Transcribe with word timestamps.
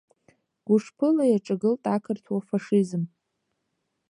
Гәышԥыла 0.65 1.25
иаҿагылт 1.27 1.83
ақырҭуа 1.95 2.41
фашизм. 2.49 3.03